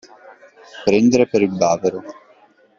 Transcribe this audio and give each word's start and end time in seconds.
Prendere 0.83 1.27
per 1.27 1.43
il 1.43 1.55
bavero. 1.55 2.01